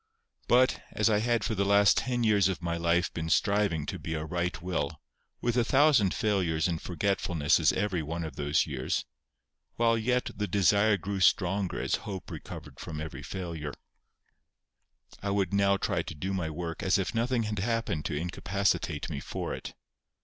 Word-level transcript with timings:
But, 0.47 0.81
as 0.93 1.11
I 1.11 1.19
had 1.19 1.43
for 1.43 1.53
the 1.53 1.63
last 1.63 1.95
ten 1.97 2.23
years 2.23 2.47
of 2.47 2.59
my 2.63 2.75
life 2.75 3.13
been 3.13 3.29
striving 3.29 3.85
to 3.85 3.99
be 3.99 4.15
a 4.15 4.25
right 4.25 4.59
will, 4.59 4.99
with 5.41 5.55
a 5.55 5.63
thousand 5.63 6.11
failures 6.15 6.67
and 6.67 6.81
forgetfulnesses 6.81 7.71
every 7.73 8.01
one 8.01 8.23
of 8.23 8.35
those 8.35 8.65
years, 8.65 9.05
while 9.75 9.99
yet 9.99 10.31
the 10.35 10.47
desire 10.47 10.97
grew 10.97 11.19
stronger 11.19 11.79
as 11.79 11.97
hope 12.09 12.31
recovered 12.31 12.79
from 12.79 12.99
every 12.99 13.21
failure, 13.21 13.75
I 15.21 15.29
would 15.29 15.53
now 15.53 15.77
try 15.77 16.01
to 16.01 16.15
do 16.15 16.33
my 16.33 16.49
work 16.49 16.81
as 16.81 16.97
if 16.97 17.13
nothing 17.13 17.43
had 17.43 17.59
happened 17.59 18.03
to 18.05 18.15
incapacitate 18.17 19.07
me 19.07 19.19
for 19.19 19.53
it. 19.53 19.75